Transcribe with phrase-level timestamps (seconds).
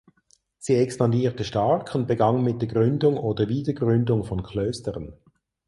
[0.57, 5.13] Sie expandierte stark und begann mit der Gründung oder Wiedergründung von Klöstern.